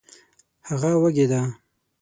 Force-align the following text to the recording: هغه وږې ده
هغه 0.67 0.89
وږې 1.01 1.25
ده 1.31 1.41